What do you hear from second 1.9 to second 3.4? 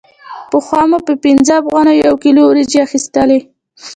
یو کیلو وریجې اخیستلې